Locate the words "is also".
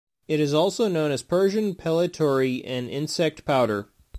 0.39-0.87